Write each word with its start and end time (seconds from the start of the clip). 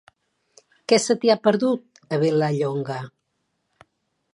Què 0.93 0.99
se 1.03 1.17
t'hi 1.21 1.31
ha 1.33 1.37
perdut, 1.49 2.03
a 2.17 2.19
Vilallonga? 2.25 3.01